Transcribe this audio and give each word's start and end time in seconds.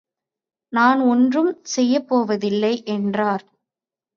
நான் 0.73 0.99
ஒன்றும் 1.03 1.51
செய்யப்போவதில்லை 1.75 2.73
என்றார். 2.87 3.45